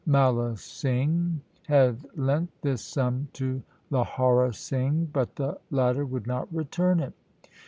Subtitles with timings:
[0.07, 3.61] Mala Singh had lent this sum to
[3.91, 7.13] Lahaura Singh, but the latter would not return it.